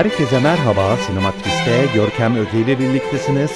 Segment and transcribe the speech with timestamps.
[0.00, 3.50] Herkese merhaba, Sinematris'te Görkem Öge ile birliktesiniz.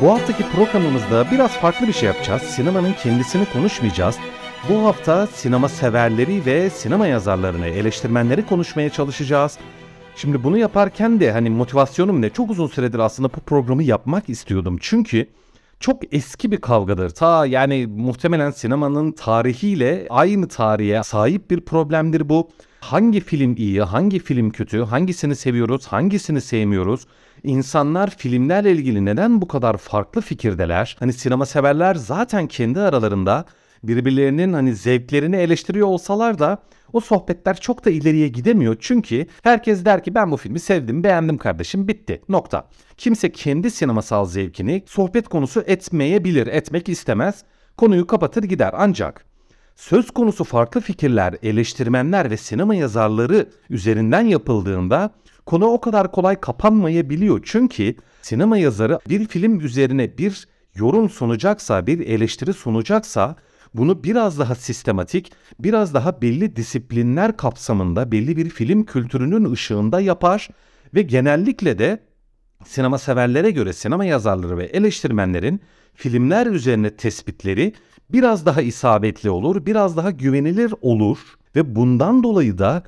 [0.00, 2.42] Bu haftaki programımızda biraz farklı bir şey yapacağız.
[2.42, 4.16] Sinemanın kendisini konuşmayacağız.
[4.68, 9.58] Bu hafta sinema severleri ve sinema yazarlarını, eleştirmenleri konuşmaya çalışacağız.
[10.16, 12.30] Şimdi bunu yaparken de hani motivasyonum ne?
[12.30, 14.78] Çok uzun süredir aslında bu programı yapmak istiyordum.
[14.80, 15.26] Çünkü
[15.80, 17.10] çok eski bir kavgadır.
[17.10, 22.50] Ta yani muhtemelen sinemanın tarihiyle aynı tarihe sahip bir problemdir bu.
[22.80, 27.06] Hangi film iyi, hangi film kötü, hangisini seviyoruz, hangisini sevmiyoruz?
[27.42, 30.96] İnsanlar filmlerle ilgili neden bu kadar farklı fikirdeler?
[31.00, 33.44] Hani sinema severler zaten kendi aralarında
[33.84, 36.58] birbirlerinin hani zevklerini eleştiriyor olsalar da
[36.92, 38.76] o sohbetler çok da ileriye gidemiyor.
[38.80, 42.22] Çünkü herkes der ki ben bu filmi sevdim, beğendim kardeşim, bitti.
[42.28, 42.68] Nokta.
[42.96, 47.44] Kimse kendi sinemasal zevkini sohbet konusu etmeyebilir, etmek istemez.
[47.76, 49.29] Konuyu kapatır gider ancak
[49.80, 55.10] söz konusu farklı fikirler, eleştirmenler ve sinema yazarları üzerinden yapıldığında
[55.46, 57.40] konu o kadar kolay kapanmayabiliyor.
[57.44, 63.36] Çünkü sinema yazarı bir film üzerine bir yorum sunacaksa, bir eleştiri sunacaksa
[63.74, 70.48] bunu biraz daha sistematik, biraz daha belli disiplinler kapsamında, belli bir film kültürünün ışığında yapar
[70.94, 72.00] ve genellikle de
[72.64, 75.60] sinema severlere göre sinema yazarları ve eleştirmenlerin
[75.94, 77.74] filmler üzerine tespitleri
[78.12, 81.18] biraz daha isabetli olur, biraz daha güvenilir olur
[81.56, 82.82] ve bundan dolayı da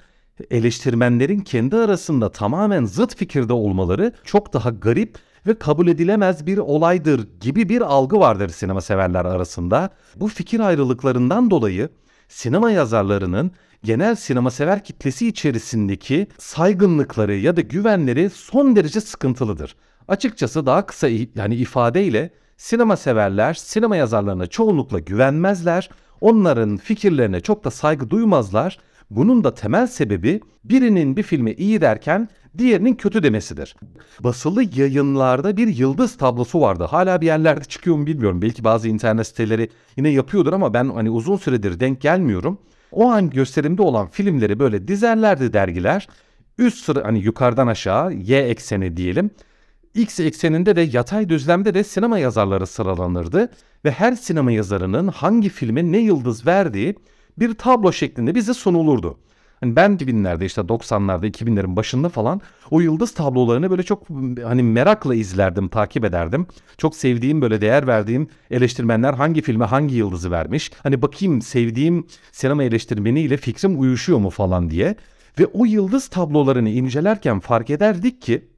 [0.50, 7.28] eleştirmenlerin kendi arasında tamamen zıt fikirde olmaları çok daha garip ve kabul edilemez bir olaydır
[7.40, 9.90] gibi bir algı vardır sinema severler arasında.
[10.16, 11.88] Bu fikir ayrılıklarından dolayı
[12.28, 13.50] sinema yazarlarının
[13.84, 19.76] genel sinema sever kitlesi içerisindeki saygınlıkları ya da güvenleri son derece sıkıntılıdır.
[20.08, 22.30] Açıkçası daha kısa yani ifadeyle
[22.62, 25.90] sinema severler sinema yazarlarına çoğunlukla güvenmezler.
[26.20, 28.78] Onların fikirlerine çok da saygı duymazlar.
[29.10, 32.28] Bunun da temel sebebi birinin bir filme iyi derken
[32.58, 33.76] diğerinin kötü demesidir.
[34.20, 36.84] Basılı yayınlarda bir yıldız tablosu vardı.
[36.84, 38.42] Hala bir yerlerde çıkıyor mu bilmiyorum.
[38.42, 42.58] Belki bazı internet siteleri yine yapıyordur ama ben hani uzun süredir denk gelmiyorum.
[42.92, 46.08] O an gösterimde olan filmleri böyle dizerlerdi dergiler.
[46.58, 49.30] Üst sıra hani yukarıdan aşağı Y ekseni diyelim.
[49.94, 53.50] X ekseninde de yatay düzlemde de sinema yazarları sıralanırdı
[53.84, 56.94] ve her sinema yazarının hangi filme ne yıldız verdiği
[57.38, 59.18] bir tablo şeklinde bize sunulurdu.
[59.60, 64.06] Hani ben 2000'lerde işte 90'larda 2000'lerin başında falan o yıldız tablolarını böyle çok
[64.44, 66.46] hani merakla izlerdim, takip ederdim.
[66.78, 70.70] Çok sevdiğim böyle değer verdiğim eleştirmenler hangi filme hangi yıldızı vermiş.
[70.82, 74.96] Hani bakayım sevdiğim sinema eleştirmeniyle fikrim uyuşuyor mu falan diye.
[75.38, 78.51] Ve o yıldız tablolarını incelerken fark ederdik ki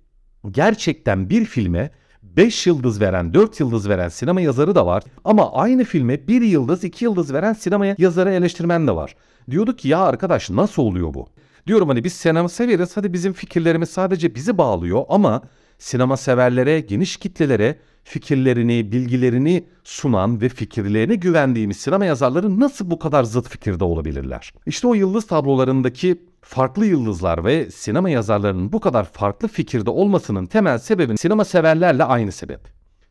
[0.50, 1.91] gerçekten bir filme
[2.22, 5.03] 5 yıldız veren, 4 yıldız veren sinema yazarı da var.
[5.25, 9.15] Ama aynı filme 1 yıldız, 2 yıldız veren sinema yazarı eleştirmen de var.
[9.50, 11.27] Diyorduk ki ya arkadaş nasıl oluyor bu?
[11.66, 15.43] Diyorum hani biz sinema severiz hadi bizim fikirlerimiz sadece bizi bağlıyor ama
[15.79, 23.25] sinema severlere, geniş kitlelere fikirlerini, bilgilerini sunan ve fikirlerine güvendiğimiz sinema yazarları nasıl bu kadar
[23.25, 24.53] zıt fikirde olabilirler?
[24.67, 30.79] İşte o yıldız tablolarındaki farklı yıldızlar ve sinema yazarlarının bu kadar farklı fikirde olmasının temel
[30.79, 32.61] sebebi sinema severlerle aynı sebep.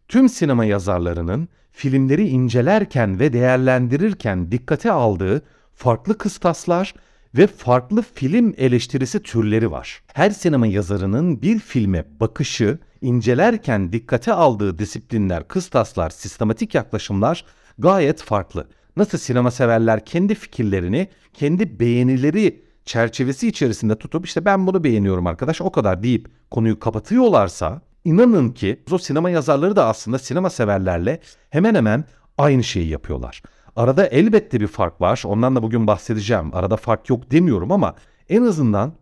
[0.08, 5.42] Tüm sinema yazarlarının filmleri incelerken ve değerlendirirken dikkate aldığı
[5.74, 6.94] farklı kıstaslar
[7.36, 10.04] ve farklı film eleştirisi türleri var.
[10.14, 17.46] Her sinema yazarının bir filme bakışı, incelerken dikkate aldığı disiplinler, kıstaslar, sistematik yaklaşımlar
[17.78, 18.68] gayet farklı.
[18.98, 25.62] Nasıl sinema severler kendi fikirlerini, kendi beğenileri çerçevesi içerisinde tutup işte ben bunu beğeniyorum arkadaş
[25.62, 31.20] o kadar deyip konuyu kapatıyorlarsa inanın ki o sinema yazarları da aslında sinema severlerle
[31.50, 32.06] hemen hemen
[32.38, 33.42] aynı şeyi yapıyorlar.
[33.76, 35.24] Arada elbette bir fark var.
[35.26, 36.56] Ondan da bugün bahsedeceğim.
[36.56, 37.96] Arada fark yok demiyorum ama
[38.30, 38.94] en azından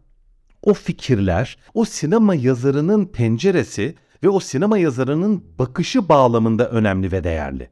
[0.63, 7.69] o fikirler, o sinema yazarının penceresi ve o sinema yazarının bakışı bağlamında önemli ve değerli.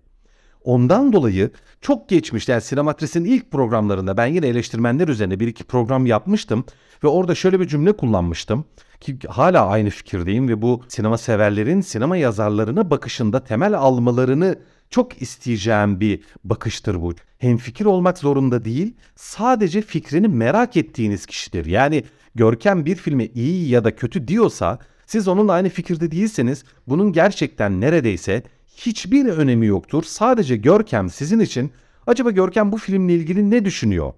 [0.64, 1.52] Ondan dolayı
[1.82, 6.66] çok geçmişte yani Sinematris'in ilk programlarında ben yine eleştirmenler üzerine bir iki program yapmıştım
[7.04, 8.66] ve orada şöyle bir cümle kullanmıştım
[9.00, 14.56] ki hala aynı fikirdeyim ve bu sinema severlerin sinema yazarlarına bakışında temel almalarını
[14.90, 17.14] çok isteyeceğim bir bakıştır bu.
[17.38, 21.66] Hem fikir olmak zorunda değil, sadece fikrini merak ettiğiniz kişidir.
[21.66, 22.04] Yani
[22.36, 27.82] Görkem bir filme iyi ya da kötü diyorsa Siz onunla aynı fikirde değilseniz bunun gerçekten
[27.82, 28.44] neredeyse
[28.78, 30.04] hiçbir önemi yoktur.
[30.04, 31.72] Sadece Görkem sizin için
[32.08, 34.14] acaba Görkem bu filmle ilgili ne düşünüyor?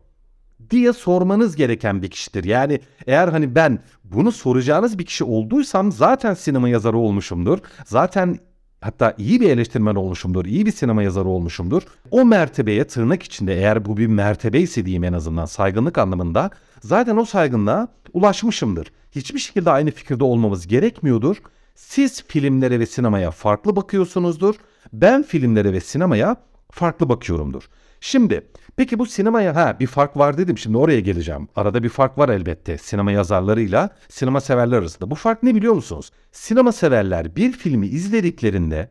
[0.70, 2.44] diye sormanız gereken bir kişidir.
[2.44, 7.60] Yani eğer hani ben bunu soracağınız bir kişi olduysam zaten sinema yazarı olmuşumdur.
[7.86, 8.40] Zaten
[8.82, 11.84] hatta iyi bir eleştirmen olmuşumdur, iyi bir sinema yazarı olmuşumdur.
[12.12, 16.50] O mertebeye tırnak içinde eğer bu bir mertebe ise diyeyim en azından saygınlık anlamında
[16.82, 18.92] zaten o saygınlığa ulaşmışımdır.
[19.12, 21.38] Hiçbir şekilde aynı fikirde olmamız gerekmiyordur.
[21.76, 24.56] Siz filmlere ve sinemaya farklı bakıyorsunuzdur.
[24.94, 26.36] Ben filmlere ve sinemaya
[26.72, 27.64] farklı bakıyorumdur.
[28.02, 28.48] Şimdi
[28.82, 31.48] peki bu sinemaya ha bir fark var dedim şimdi oraya geleceğim.
[31.56, 35.12] Arada bir fark var elbette sinema yazarlarıyla sinema severler arasında.
[35.12, 36.12] Bu fark ne biliyor musunuz?
[36.32, 38.90] Sinema severler bir filmi izlediklerinde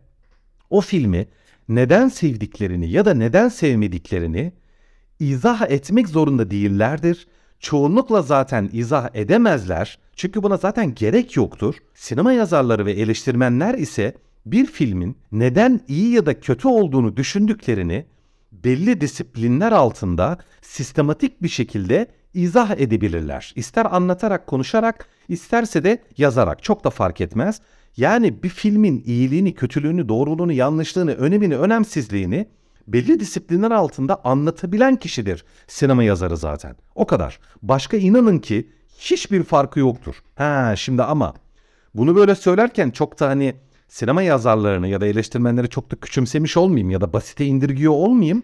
[0.70, 1.28] o filmi
[1.68, 4.52] neden sevdiklerini ya da neden sevmediklerini
[5.20, 7.26] izah etmek zorunda değillerdir.
[7.60, 9.98] Çoğunlukla zaten izah edemezler.
[10.16, 11.74] Çünkü buna zaten gerek yoktur.
[11.94, 14.14] Sinema yazarları ve eleştirmenler ise
[14.46, 18.06] bir filmin neden iyi ya da kötü olduğunu düşündüklerini
[18.64, 23.52] belli disiplinler altında sistematik bir şekilde izah edebilirler.
[23.56, 27.60] İster anlatarak, konuşarak, isterse de yazarak çok da fark etmez.
[27.96, 32.48] Yani bir filmin iyiliğini, kötülüğünü, doğruluğunu, yanlışlığını, önemini, önemsizliğini
[32.88, 36.76] belli disiplinler altında anlatabilen kişidir sinema yazarı zaten.
[36.94, 37.40] O kadar.
[37.62, 38.68] Başka inanın ki
[38.98, 40.14] hiçbir farkı yoktur.
[40.36, 41.34] Ha şimdi ama
[41.94, 43.54] bunu böyle söylerken çok da hani
[43.90, 48.42] sinema yazarlarını ya da eleştirmenleri çok da küçümsemiş olmayayım ya da basite indirgiyor olmayayım.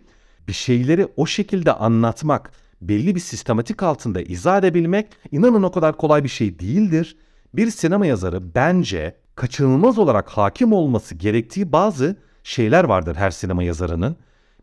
[0.48, 6.24] Bir şeyleri o şekilde anlatmak, belli bir sistematik altında izah edebilmek inanın o kadar kolay
[6.24, 7.16] bir şey değildir.
[7.54, 14.16] Bir sinema yazarı bence kaçınılmaz olarak hakim olması gerektiği bazı şeyler vardır her sinema yazarının.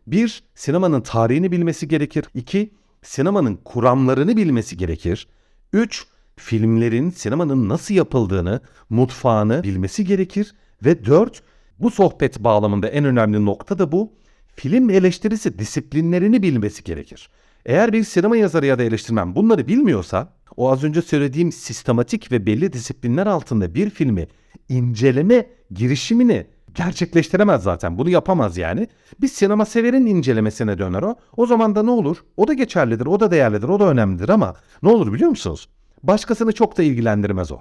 [0.06, 2.24] Bir, sinemanın tarihini bilmesi gerekir.
[2.34, 5.28] İki, sinemanın kuramlarını bilmesi gerekir.
[5.72, 8.60] Üç, filmlerin, sinemanın nasıl yapıldığını,
[8.90, 10.54] mutfağını bilmesi gerekir.
[10.84, 11.42] Ve dört,
[11.78, 14.12] bu sohbet bağlamında en önemli nokta da bu.
[14.56, 17.28] Film eleştirisi disiplinlerini bilmesi gerekir.
[17.66, 22.46] Eğer bir sinema yazarı ya da eleştirmen bunları bilmiyorsa, o az önce söylediğim sistematik ve
[22.46, 24.28] belli disiplinler altında bir filmi
[24.68, 27.98] inceleme girişimini gerçekleştiremez zaten.
[27.98, 28.88] Bunu yapamaz yani.
[29.20, 31.16] Bir sinema severin incelemesine döner o.
[31.36, 32.16] O zaman da ne olur?
[32.36, 35.68] O da geçerlidir, o da değerlidir, o da önemlidir ama ne olur biliyor musunuz?
[36.02, 37.58] Başkasını çok da ilgilendirmez o.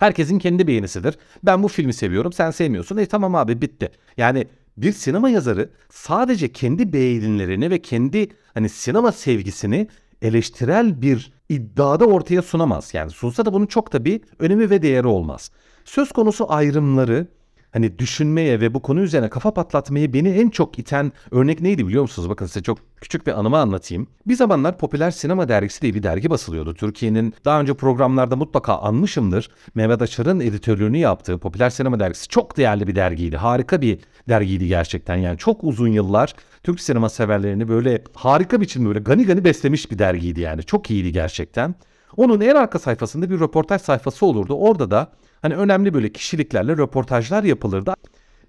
[0.00, 1.18] Herkesin kendi beğenisidir.
[1.42, 2.96] Ben bu filmi seviyorum, sen sevmiyorsun.
[2.96, 3.90] E tamam abi bitti.
[4.16, 9.88] Yani bir sinema yazarı sadece kendi beğenilerini ve kendi hani sinema sevgisini
[10.22, 12.94] eleştirel bir iddiada ortaya sunamaz.
[12.94, 15.50] Yani sunsa da bunun çok da bir önemi ve değeri olmaz.
[15.84, 17.26] Söz konusu ayrımları
[17.72, 22.02] hani düşünmeye ve bu konu üzerine kafa patlatmayı beni en çok iten örnek neydi biliyor
[22.02, 22.28] musunuz?
[22.28, 24.06] Bakın size çok küçük bir anımı anlatayım.
[24.26, 26.74] Bir zamanlar Popüler Sinema Dergisi diye bir dergi basılıyordu.
[26.74, 29.50] Türkiye'nin daha önce programlarda mutlaka anmışımdır.
[29.74, 33.36] Mehmet Açar'ın editörlüğünü yaptığı Popüler Sinema Dergisi çok değerli bir dergiydi.
[33.36, 35.16] Harika bir dergiydi gerçekten.
[35.16, 39.98] Yani çok uzun yıllar Türk sinema severlerini böyle harika biçimde böyle gani gani beslemiş bir
[39.98, 40.62] dergiydi yani.
[40.62, 41.74] Çok iyiydi gerçekten.
[42.16, 44.54] Onun en arka sayfasında bir röportaj sayfası olurdu.
[44.54, 47.94] Orada da Hani önemli böyle kişiliklerle röportajlar yapılırdı.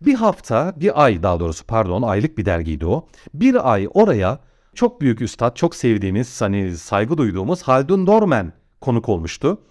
[0.02, 3.08] Bir hafta, bir ay daha doğrusu pardon aylık bir dergiydi o.
[3.34, 4.40] Bir ay oraya
[4.76, 9.62] çok büyük üstad, çok sevdiğimiz, hani saygı duyduğumuz Haldun Dorman konuk olmuştu.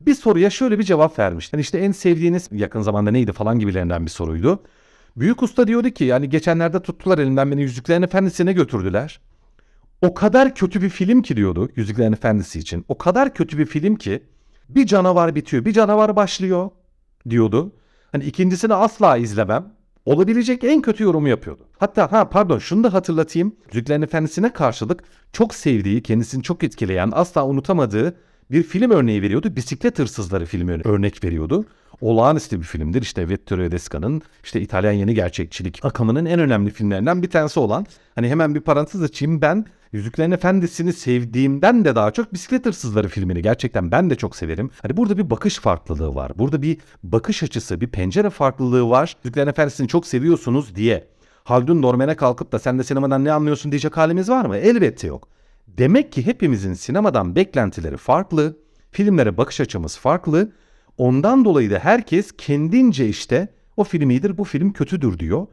[0.00, 1.52] Bir soruya şöyle bir cevap vermiş.
[1.52, 4.62] Yani işte en sevdiğiniz yakın zamanda neydi falan gibilerinden bir soruydu.
[5.16, 9.20] Büyük usta diyordu ki yani geçenlerde tuttular elinden beni Yüzüklerin Efendisi'ne götürdüler.
[10.02, 12.84] O kadar kötü bir film ki diyordu Yüzüklerin Efendisi için.
[12.88, 14.22] O kadar kötü bir film ki
[14.68, 16.70] bir canavar bitiyor, bir canavar başlıyor
[17.30, 17.72] diyordu.
[18.12, 19.72] Hani ikincisini asla izlemem.
[20.04, 21.62] Olabilecek en kötü yorumu yapıyordu.
[21.78, 23.56] Hatta ha pardon şunu da hatırlatayım.
[23.72, 28.16] Yüzüklerin Efendisi'ne karşılık çok sevdiği, kendisini çok etkileyen, asla unutamadığı
[28.50, 29.56] bir film örneği veriyordu.
[29.56, 31.64] Bisiklet Hırsızları filmi örnek veriyordu.
[32.00, 33.02] Olağanüstü bir filmdir.
[33.02, 37.86] İşte Vittorio Desca'nın işte İtalyan yeni gerçekçilik akımının en önemli filmlerinden bir tanesi olan.
[38.14, 39.42] Hani hemen bir parantez açayım.
[39.42, 44.70] Ben Yüzüklerin Efendisi'ni sevdiğimden de daha çok Bisiklet Hırsızları filmini gerçekten ben de çok severim.
[44.82, 46.32] Hani burada bir bakış farklılığı var.
[46.38, 49.16] Burada bir bakış açısı, bir pencere farklılığı var.
[49.24, 51.08] Yüzüklerin Efendisi'ni çok seviyorsunuz diye.
[51.44, 54.56] Haldun Dormen'e kalkıp da sen de sinemadan ne anlıyorsun diyecek halimiz var mı?
[54.56, 55.28] Elbette yok.
[55.66, 58.56] Demek ki hepimizin sinemadan beklentileri farklı,
[58.90, 60.52] filmlere bakış açımız farklı.
[60.98, 65.46] Ondan dolayı da herkes kendince işte o film iyidir, bu film kötüdür diyor.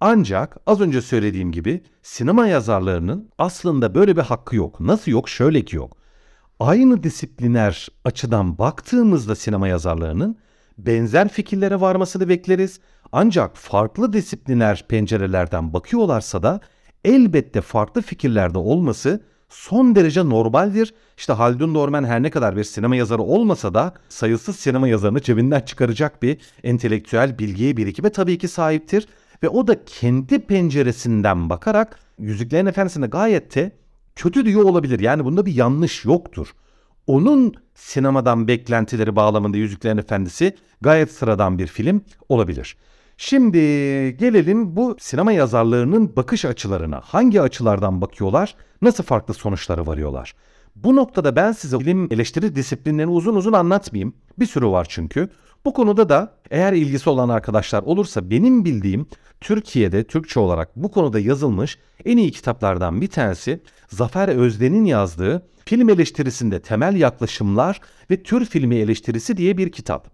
[0.00, 4.80] Ancak az önce söylediğim gibi sinema yazarlarının aslında böyle bir hakkı yok.
[4.80, 5.28] Nasıl yok?
[5.28, 5.96] Şöyle ki yok.
[6.60, 10.38] Aynı disipliner açıdan baktığımızda sinema yazarlarının
[10.78, 12.80] benzer fikirlere varmasını bekleriz.
[13.12, 16.60] Ancak farklı disipliner pencerelerden bakıyorlarsa da
[17.04, 20.94] elbette farklı fikirlerde olması son derece normaldir.
[21.16, 25.60] İşte Haldun Dorman her ne kadar bir sinema yazarı olmasa da sayısız sinema yazarını cebinden
[25.60, 29.08] çıkaracak bir entelektüel bilgiye birikime tabii ki sahiptir.
[29.42, 33.72] Ve o da kendi penceresinden bakarak Yüzüklerin Efendisi'nde gayet de
[34.16, 35.00] kötü diyor olabilir.
[35.00, 36.54] Yani bunda bir yanlış yoktur.
[37.06, 42.76] Onun sinemadan beklentileri bağlamında Yüzüklerin Efendisi gayet sıradan bir film olabilir.
[43.16, 43.58] Şimdi
[44.16, 47.00] gelelim bu sinema yazarlarının bakış açılarına.
[47.04, 48.54] Hangi açılardan bakıyorlar?
[48.82, 50.34] Nasıl farklı sonuçlara varıyorlar?
[50.84, 54.14] Bu noktada ben size film eleştiri disiplinlerini uzun uzun anlatmayayım.
[54.38, 55.28] Bir sürü var çünkü.
[55.64, 59.06] Bu konuda da eğer ilgisi olan arkadaşlar olursa benim bildiğim
[59.40, 65.88] Türkiye'de Türkçe olarak bu konuda yazılmış en iyi kitaplardan bir tanesi Zafer Özden'in yazdığı Film
[65.88, 67.80] Eleştirisinde Temel Yaklaşımlar
[68.10, 70.10] ve Tür Filmi Eleştirisi diye bir kitap.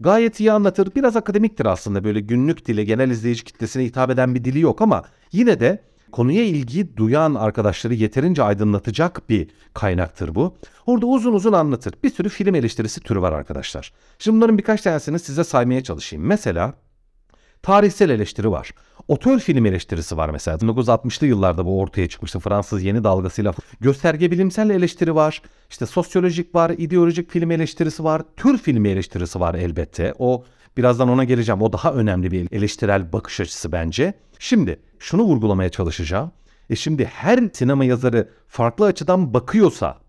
[0.00, 0.94] Gayet iyi anlatır.
[0.94, 5.02] Biraz akademiktir aslında böyle günlük dile genel izleyici kitlesine hitap eden bir dili yok ama
[5.32, 5.82] yine de
[6.12, 10.56] konuya ilgi duyan arkadaşları yeterince aydınlatacak bir kaynaktır bu.
[10.86, 11.94] Orada uzun uzun anlatır.
[12.04, 13.92] Bir sürü film eleştirisi türü var arkadaşlar.
[14.18, 16.26] Şimdi bunların birkaç tanesini size saymaya çalışayım.
[16.26, 16.74] Mesela
[17.62, 18.70] tarihsel eleştiri var.
[19.08, 20.56] Otör film eleştirisi var mesela.
[20.56, 23.54] 1960'lı yıllarda bu ortaya çıkmıştı Fransız yeni dalgasıyla.
[23.80, 25.42] Gösterge bilimsel eleştiri var.
[25.70, 30.14] İşte sosyolojik var, ideolojik film eleştirisi var, tür filmi eleştirisi var elbette.
[30.18, 30.44] O
[30.76, 31.62] birazdan ona geleceğim.
[31.62, 34.14] O daha önemli bir eleştirel bakış açısı bence.
[34.38, 36.32] Şimdi şunu vurgulamaya çalışacağım.
[36.70, 40.06] E şimdi her sinema yazarı farklı açıdan bakıyorsa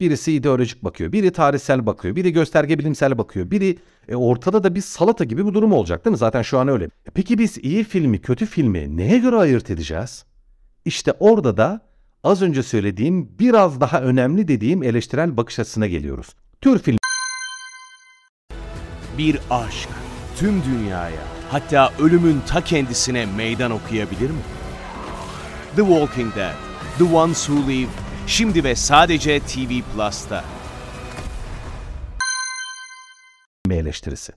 [0.00, 3.78] Birisi ideolojik bakıyor, biri tarihsel bakıyor, biri gösterge bilimsel bakıyor, biri
[4.08, 6.18] e, ortada da bir salata gibi bir durum olacak değil mi?
[6.18, 6.84] Zaten şu an öyle.
[6.84, 10.24] E, peki biz iyi filmi, kötü filmi neye göre ayırt edeceğiz?
[10.84, 11.80] İşte orada da
[12.24, 16.34] az önce söylediğim biraz daha önemli dediğim eleştirel bakış açısına geliyoruz.
[16.60, 16.98] Tür film
[19.18, 19.88] Bir aşk
[20.36, 24.40] tüm dünyaya hatta ölümün ta kendisine meydan okuyabilir mi?
[25.76, 26.54] The Walking Dead,
[26.98, 27.88] The Ones Who Live
[28.28, 30.44] Şimdi ve sadece TV Plus'ta.
[33.70, 34.32] eleştirisi.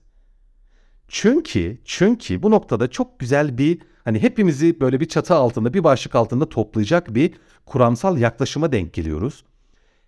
[1.08, 6.14] Çünkü çünkü bu noktada çok güzel bir hani hepimizi böyle bir çatı altında bir başlık
[6.14, 7.34] altında toplayacak bir
[7.66, 9.44] kuramsal yaklaşıma denk geliyoruz.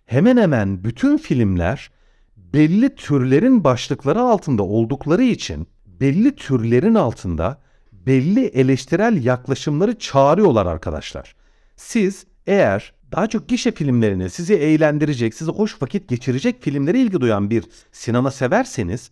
[0.05, 1.91] Hemen hemen bütün filmler
[2.37, 5.67] belli türlerin başlıkları altında oldukları için
[5.99, 7.61] belli türlerin altında
[7.91, 11.35] belli eleştirel yaklaşımları çağırıyorlar arkadaşlar.
[11.75, 17.49] Siz eğer daha çok gişe filmlerine sizi eğlendirecek, size hoş vakit geçirecek filmlere ilgi duyan
[17.49, 19.11] bir sinema severseniz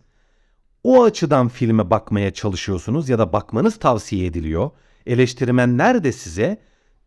[0.84, 4.70] o açıdan filme bakmaya çalışıyorsunuz ya da bakmanız tavsiye ediliyor.
[5.06, 6.58] Eleştirmenler de size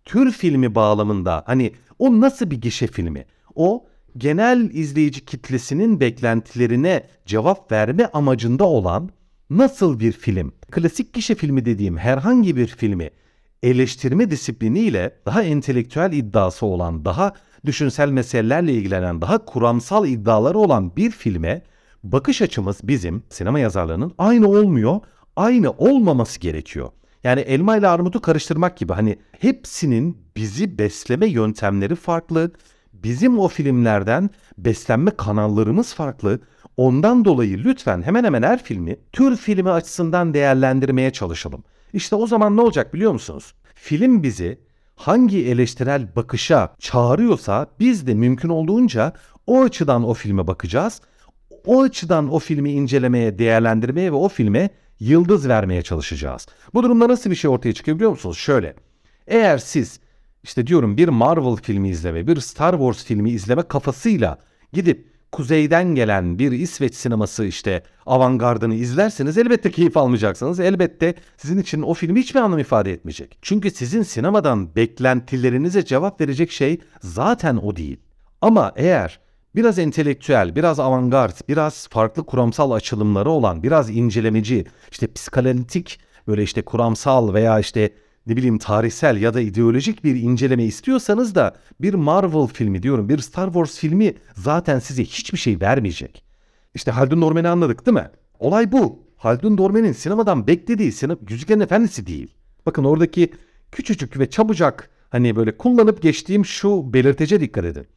[0.06, 3.26] tür filmi bağlamında hani o nasıl bir gişe filmi?
[3.56, 3.86] O
[4.18, 9.10] genel izleyici kitlesinin beklentilerine cevap verme amacında olan
[9.50, 10.52] nasıl bir film?
[10.72, 13.10] Klasik gişe filmi dediğim herhangi bir filmi
[13.64, 17.34] eleştirme disipliniyle daha entelektüel iddiası olan, daha
[17.66, 21.62] düşünsel meselelerle ilgilenen, daha kuramsal iddiaları olan bir filme
[22.04, 25.00] bakış açımız bizim sinema yazarlarının aynı olmuyor,
[25.36, 26.90] aynı olmaması gerekiyor.
[27.24, 32.52] Yani elma ile armudu karıştırmak gibi hani hepsinin bizi besleme yöntemleri farklı.
[32.94, 36.40] Bizim o filmlerden beslenme kanallarımız farklı.
[36.78, 41.64] Ondan dolayı lütfen hemen hemen her filmi tür filmi açısından değerlendirmeye çalışalım.
[41.94, 43.54] İşte o zaman ne olacak biliyor musunuz?
[43.76, 44.60] Film bizi
[44.96, 49.14] hangi eleştirel bakışa çağırıyorsa biz de mümkün olduğunca
[49.48, 51.02] o açıdan o filme bakacağız.
[51.66, 54.70] O açıdan o filmi incelemeye, değerlendirmeye ve o filme
[55.00, 56.48] yıldız vermeye çalışacağız.
[56.74, 58.38] Bu durumda nasıl bir şey ortaya çıkıyor biliyor musunuz?
[58.38, 58.76] Şöyle.
[59.28, 60.00] Eğer siz
[60.44, 64.38] işte diyorum bir Marvel filmi izleme, bir Star Wars filmi izleme kafasıyla
[64.74, 70.60] gidip kuzeyden gelen bir İsveç sineması işte avantgardını izlerseniz elbette keyif almayacaksınız.
[70.60, 73.38] Elbette sizin için o film hiçbir anlam ifade etmeyecek.
[73.42, 78.00] Çünkü sizin sinemadan beklentilerinize cevap verecek şey zaten o değil.
[78.42, 79.20] Ama eğer
[79.56, 86.62] biraz entelektüel, biraz avantgard, biraz farklı kuramsal açılımları olan, biraz incelemeci, işte psikanalitik böyle işte
[86.62, 87.92] kuramsal veya işte
[88.28, 93.20] ne bileyim tarihsel ya da ideolojik bir inceleme istiyorsanız da bir Marvel filmi diyorum bir
[93.20, 96.24] Star Wars filmi zaten size hiçbir şey vermeyecek.
[96.76, 98.10] İşte Haldun Dormen'i anladık değil mi?
[98.40, 99.08] Olay bu.
[99.18, 102.34] Haldun Dormen'in sinemadan beklediği sinema Yüzüklerin Efendisi değil.
[102.66, 103.34] Bakın oradaki
[103.72, 107.88] küçücük ve çabucak hani böyle kullanıp geçtiğim şu belirtece dikkat edin.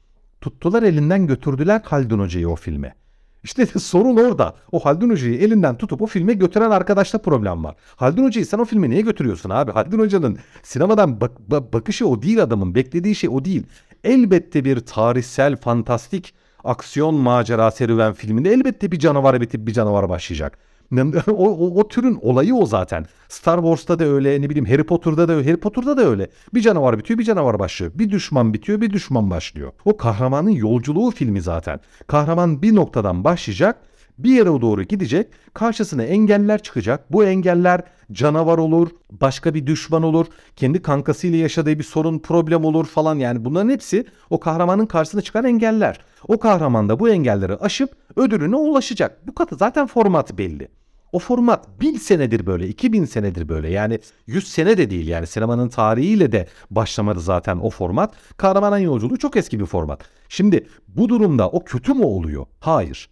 [0.41, 2.95] Tuttular elinden götürdüler Haldun Hoca'yı o filme.
[3.45, 4.55] İşte sorun orada.
[4.73, 7.77] O Haldun Hoca'yı elinden tutup o filme götüren arkadaşta problem var.
[7.97, 9.73] Haldun Hoca'yı sen o filme niye götürüyorsun abi?
[9.73, 12.75] Haldun Hoca'nın sinemadan bak bak bakışı o değil adamın.
[12.75, 13.67] Beklediği şey o değil.
[14.05, 20.59] Elbette bir tarihsel, fantastik aksiyon macera serüven filminde elbette bir canavar bitip bir canavar başlayacak.
[21.31, 23.07] o, o, o türün olayı o zaten.
[23.29, 25.49] Star Wars'ta da öyle, ne bileyim Harry Potter'da da öyle.
[25.51, 26.31] Harry Potter'da da öyle.
[26.55, 27.93] Bir canavar bitiyor, bir canavar başlıyor.
[27.95, 29.73] Bir düşman bitiyor, bir düşman başlıyor.
[29.85, 31.81] O kahramanın yolculuğu filmi zaten.
[32.07, 33.77] Kahraman bir noktadan başlayacak,
[34.19, 37.13] bir yere doğru gidecek, karşısına engeller çıkacak.
[37.13, 37.81] Bu engeller
[38.13, 43.45] canavar olur, başka bir düşman olur, kendi kankasıyla yaşadığı bir sorun, problem olur falan yani
[43.45, 46.01] bunların hepsi o kahramanın karşısına çıkan engeller.
[46.29, 49.27] O kahraman da bu engelleri aşıp ödülüne ulaşacak.
[49.27, 50.80] Bu katı zaten format belli.
[51.13, 53.69] O format bin senedir böyle, 2000 senedir böyle.
[53.69, 58.15] Yani 100 sene de değil yani sinemanın tarihiyle de başlamadı zaten o format.
[58.37, 60.05] Kahramanın yolculuğu çok eski bir format.
[60.29, 62.47] Şimdi bu durumda o kötü mü oluyor?
[62.61, 63.11] Hayır.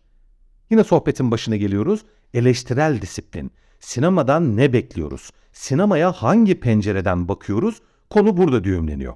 [0.71, 2.00] Yine sohbetin başına geliyoruz.
[2.35, 3.52] Eleştirel disiplin.
[3.81, 5.31] Sinemadan ne bekliyoruz?
[5.52, 7.83] Sinemaya hangi pencereden bakıyoruz?
[8.11, 9.14] Konu burada düğümleniyor.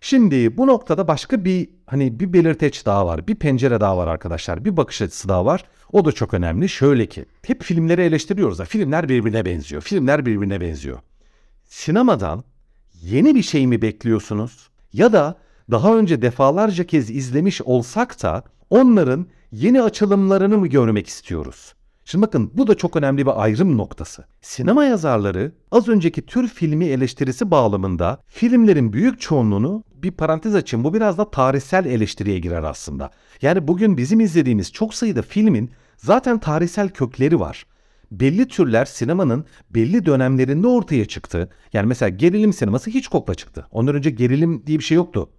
[0.00, 3.28] Şimdi bu noktada başka bir hani bir belirteç daha var.
[3.28, 4.64] Bir pencere daha var arkadaşlar.
[4.64, 5.64] Bir bakış açısı daha var.
[5.92, 6.68] O da çok önemli.
[6.68, 9.82] Şöyle ki hep filmleri eleştiriyoruz da filmler birbirine benziyor.
[9.82, 10.98] Filmler birbirine benziyor.
[11.64, 12.44] Sinemadan
[13.02, 14.68] yeni bir şey mi bekliyorsunuz?
[14.92, 15.38] Ya da
[15.70, 21.74] daha önce defalarca kez izlemiş olsak da onların yeni açılımlarını mı görmek istiyoruz?
[22.04, 24.24] Şimdi bakın bu da çok önemli bir ayrım noktası.
[24.40, 30.94] Sinema yazarları az önceki tür filmi eleştirisi bağlamında filmlerin büyük çoğunluğunu bir parantez açın bu
[30.94, 33.10] biraz da tarihsel eleştiriye girer aslında.
[33.42, 37.66] Yani bugün bizim izlediğimiz çok sayıda filmin zaten tarihsel kökleri var.
[38.10, 41.48] Belli türler sinemanın belli dönemlerinde ortaya çıktı.
[41.72, 43.66] Yani mesela gerilim sineması hiç kokla çıktı.
[43.70, 45.30] Ondan önce gerilim diye bir şey yoktu.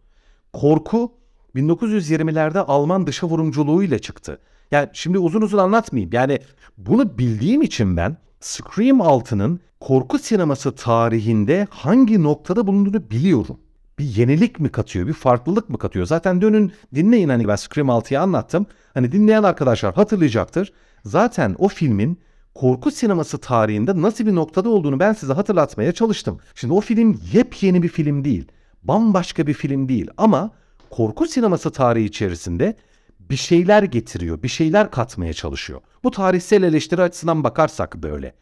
[0.54, 1.12] Korku
[1.56, 4.40] 1920'lerde Alman dışa vurumculuğuyla çıktı.
[4.72, 6.14] Yani şimdi uzun uzun anlatmayayım.
[6.14, 6.40] Yani
[6.78, 13.60] bunu bildiğim için ben Scream 6'nın korku sineması tarihinde hangi noktada bulunduğunu biliyorum.
[14.00, 16.06] Bir yenilik mi katıyor, bir farklılık mı katıyor?
[16.06, 18.66] Zaten dönün dinleyin hani ben Scream 6'yı anlattım.
[18.94, 20.74] Hani dinleyen arkadaşlar hatırlayacaktır.
[21.06, 22.20] Zaten o filmin
[22.56, 26.40] korku sineması tarihinde nasıl bir noktada olduğunu ben size hatırlatmaya çalıştım.
[26.56, 28.48] Şimdi o film yepyeni bir film değil.
[28.84, 30.52] Bambaşka bir film değil ama
[30.90, 32.76] korku sineması tarihi içerisinde
[33.20, 35.82] bir şeyler getiriyor, bir şeyler katmaya çalışıyor.
[36.04, 38.34] Bu tarihsel eleştiri açısından bakarsak böyle.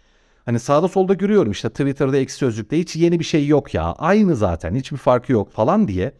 [0.45, 3.83] Hani sağda solda görüyorum işte Twitter'da eksi sözlükte hiç yeni bir şey yok ya.
[3.83, 6.11] Aynı zaten hiçbir farkı yok falan diye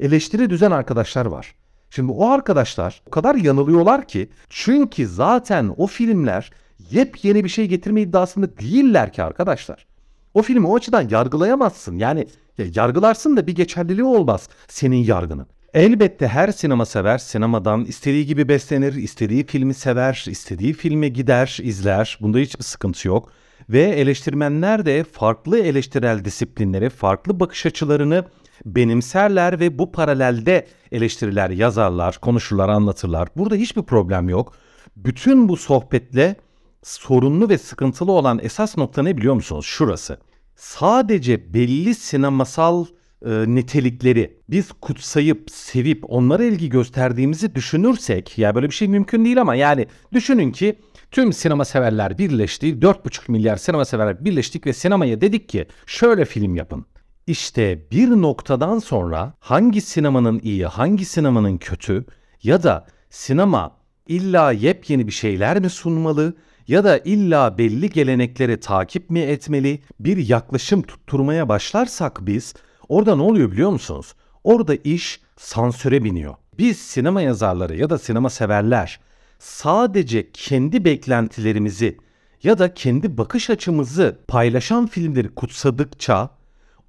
[0.00, 1.54] eleştiri düzen arkadaşlar var.
[1.90, 6.50] Şimdi o arkadaşlar o kadar yanılıyorlar ki çünkü zaten o filmler
[6.90, 9.86] yepyeni bir şey getirme iddiasında değiller ki arkadaşlar.
[10.34, 11.98] O filmi o açıdan yargılayamazsın.
[11.98, 12.26] Yani
[12.58, 15.46] ya yargılarsın da bir geçerliliği olmaz senin yargının.
[15.74, 22.18] Elbette her sinema sever sinemadan istediği gibi beslenir, istediği filmi sever, istediği filme gider, izler.
[22.20, 23.32] Bunda hiçbir sıkıntı yok.
[23.68, 28.24] Ve eleştirmenler de farklı eleştirel disiplinleri, farklı bakış açılarını
[28.64, 33.28] benimserler ve bu paralelde eleştiriler yazarlar, konuşurlar, anlatırlar.
[33.36, 34.54] Burada hiçbir problem yok.
[34.96, 36.36] Bütün bu sohbetle
[36.82, 39.66] sorunlu ve sıkıntılı olan esas nokta ne biliyor musunuz?
[39.66, 40.18] Şurası.
[40.56, 42.84] Sadece belli sinemasal
[43.24, 49.40] e, nitelikleri biz kutsayıp, sevip onlara ilgi gösterdiğimizi düşünürsek, ya böyle bir şey mümkün değil
[49.40, 50.78] ama yani düşünün ki
[51.10, 56.56] tüm sinema severler birleşti, 4,5 milyar sinema severler birleştik ve sinemaya dedik ki şöyle film
[56.56, 56.86] yapın.
[57.26, 62.04] İşte bir noktadan sonra hangi sinemanın iyi, hangi sinemanın kötü
[62.42, 66.34] ya da sinema illa yepyeni bir şeyler mi sunmalı
[66.68, 72.54] ya da illa belli gelenekleri takip mi etmeli bir yaklaşım tutturmaya başlarsak biz
[72.92, 74.14] Orada ne oluyor biliyor musunuz?
[74.44, 76.34] Orada iş sansüre biniyor.
[76.58, 79.00] Biz sinema yazarları ya da sinema severler
[79.38, 81.98] sadece kendi beklentilerimizi
[82.42, 86.30] ya da kendi bakış açımızı paylaşan filmleri kutsadıkça,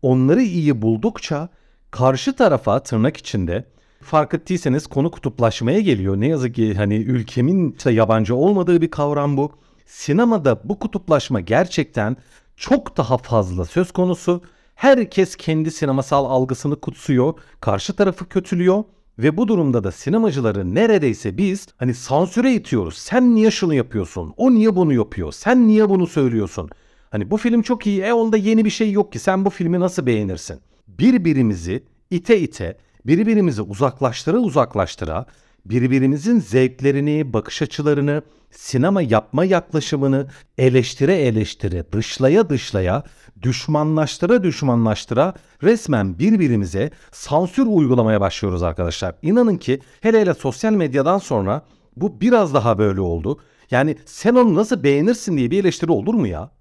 [0.01, 1.49] onları iyi buldukça
[1.91, 3.65] karşı tarafa tırnak içinde
[4.01, 6.19] fark ettiyseniz konu kutuplaşmaya geliyor.
[6.19, 9.51] Ne yazık ki hani ülkemin işte yabancı olmadığı bir kavram bu.
[9.85, 12.17] Sinemada bu kutuplaşma gerçekten
[12.57, 14.41] çok daha fazla söz konusu
[14.83, 18.83] Herkes kendi sinemasal algısını kutsuyor, karşı tarafı kötülüyor
[19.19, 22.97] ve bu durumda da sinemacıları neredeyse biz hani sansüre itiyoruz.
[22.97, 24.33] Sen niye şunu yapıyorsun?
[24.37, 25.31] O niye bunu yapıyor?
[25.31, 26.69] Sen niye bunu söylüyorsun?
[27.09, 28.01] Hani bu film çok iyi.
[28.01, 29.19] E onda yeni bir şey yok ki.
[29.19, 30.59] Sen bu filmi nasıl beğenirsin?
[30.87, 35.25] Birbirimizi ite ite, birbirimizi uzaklaştıra uzaklaştıra,
[35.65, 38.21] birbirimizin zevklerini, bakış açılarını,
[38.51, 43.03] sinema yapma yaklaşımını eleştire eleştire, dışlaya dışlaya,
[43.41, 49.15] düşmanlaştıra düşmanlaştıra resmen birbirimize sansür uygulamaya başlıyoruz arkadaşlar.
[49.21, 53.39] İnanın ki hele hele sosyal medyadan sonra bu biraz daha böyle oldu.
[53.71, 56.51] Yani sen onu nasıl beğenirsin diye bir eleştiri olur mu ya?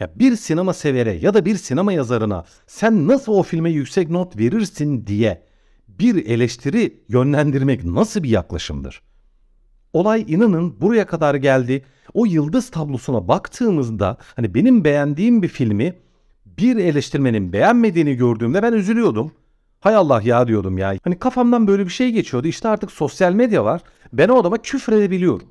[0.00, 4.38] Ya bir sinema severe ya da bir sinema yazarına sen nasıl o filme yüksek not
[4.38, 5.47] verirsin diye
[5.98, 9.02] bir eleştiri yönlendirmek nasıl bir yaklaşımdır?
[9.92, 11.84] Olay inanın buraya kadar geldi.
[12.14, 15.94] O yıldız tablosuna baktığımızda hani benim beğendiğim bir filmi
[16.46, 19.32] bir eleştirmenin beğenmediğini gördüğümde ben üzülüyordum.
[19.80, 20.94] Hay Allah ya diyordum ya.
[21.04, 22.48] Hani kafamdan böyle bir şey geçiyordu.
[22.48, 23.82] İşte artık sosyal medya var.
[24.12, 25.48] Ben o adama küfür edebiliyorum.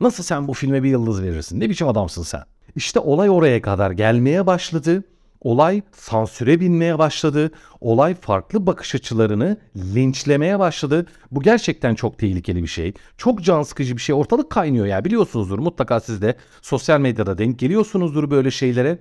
[0.00, 1.60] Nasıl sen bu filme bir yıldız verirsin?
[1.60, 2.42] Ne biçim adamsın sen?
[2.76, 5.04] İşte olay oraya kadar gelmeye başladı.
[5.42, 7.50] Olay sansüre binmeye başladı.
[7.80, 11.06] Olay farklı bakış açılarını linçlemeye başladı.
[11.30, 12.92] Bu gerçekten çok tehlikeli bir şey.
[13.16, 14.14] Çok can sıkıcı bir şey.
[14.14, 15.58] Ortalık kaynıyor ya biliyorsunuzdur.
[15.58, 18.98] Mutlaka siz de sosyal medyada denk geliyorsunuzdur böyle şeylere.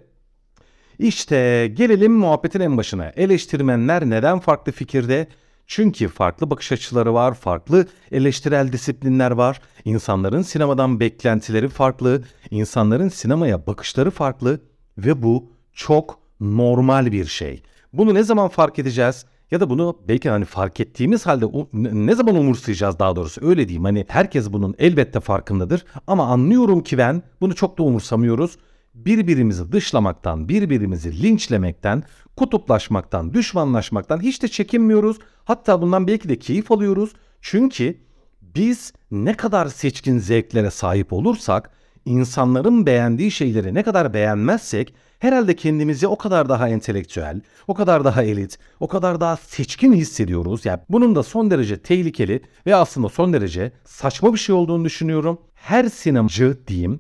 [1.00, 3.06] İşte gelelim muhabbetin en başına.
[3.16, 5.28] Eleştirmenler neden farklı fikirde?
[5.68, 9.62] Çünkü farklı bakış açıları var, farklı eleştirel disiplinler var.
[9.86, 14.62] İnsanların sinemadan beklentileri farklı, insanların sinemaya bakışları farklı
[14.98, 17.64] ve bu çok normal bir şey.
[17.94, 19.26] Bunu ne zaman fark edeceğiz?
[19.52, 23.84] Ya da bunu belki hani fark ettiğimiz halde ne zaman umursayacağız daha doğrusu öyle diyeyim.
[23.84, 28.58] Hani herkes bunun elbette farkındadır ama anlıyorum ki ben bunu çok da umursamıyoruz
[28.94, 32.04] birbirimizi dışlamaktan, birbirimizi linçlemekten,
[32.38, 35.18] kutuplaşmaktan, düşmanlaşmaktan hiç de çekinmiyoruz.
[35.44, 37.14] Hatta bundan belki de keyif alıyoruz.
[37.42, 37.98] Çünkü
[38.42, 41.70] biz ne kadar seçkin zevklere sahip olursak,
[42.06, 48.24] insanların beğendiği şeyleri ne kadar beğenmezsek herhalde kendimizi o kadar daha entelektüel, o kadar daha
[48.24, 50.66] elit, o kadar daha seçkin hissediyoruz.
[50.66, 55.42] Yani bunun da son derece tehlikeli ve aslında son derece saçma bir şey olduğunu düşünüyorum.
[55.54, 57.00] Her sinemacı diyeyim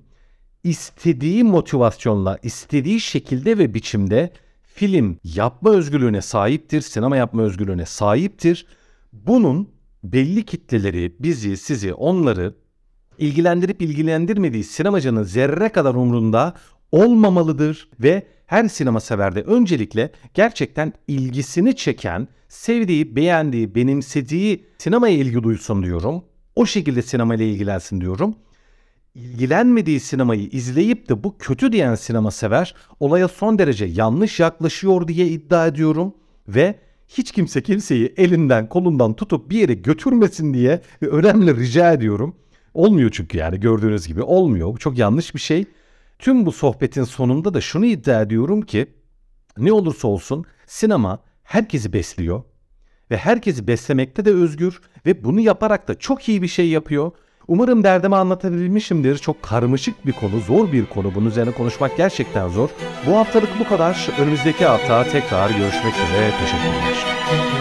[0.64, 8.66] istediği motivasyonla, istediği şekilde ve biçimde film yapma özgürlüğüne sahiptir, sinema yapma özgürlüğüne sahiptir.
[9.14, 9.70] Bunun
[10.04, 12.54] belli kitleleri, bizi, sizi, onları
[13.18, 16.54] ilgilendirip ilgilendirmediği sinemacının zerre kadar umrunda
[16.91, 25.84] olmamalıdır ve her sinema severde öncelikle gerçekten ilgisini çeken, sevdiği, beğendiği, benimsediği sinemaya ilgi duysun
[25.84, 26.23] diyorum.
[26.56, 28.36] O şekilde sinemayla ilgilensin diyorum
[29.15, 35.27] ilgilenmediği sinemayı izleyip de bu kötü diyen sinema sever olaya son derece yanlış yaklaşıyor diye
[35.27, 36.13] iddia ediyorum
[36.47, 36.75] ve
[37.08, 42.36] hiç kimse kimseyi elinden kolundan tutup bir yere götürmesin diye önemli rica ediyorum.
[42.73, 44.67] Olmuyor çünkü yani gördüğünüz gibi olmuyor.
[44.73, 45.65] Bu çok yanlış bir şey.
[46.22, 48.88] Tüm bu sohbetin sonunda da şunu iddia ediyorum ki
[49.58, 52.44] ne olursa olsun sinema herkesi besliyor
[53.12, 57.12] ve herkesi beslemekte de özgür ve bunu yaparak da çok iyi bir şey yapıyor.
[57.48, 59.18] Umarım derdimi anlatabilmişimdir.
[59.18, 61.16] Çok karmaşık bir konu, zor bir konu.
[61.16, 62.70] Bunun üzerine konuşmak gerçekten zor.
[63.08, 64.10] Bu haftalık bu kadar.
[64.20, 66.32] Önümüzdeki hafta tekrar görüşmek üzere.
[66.40, 67.61] Teşekkürler.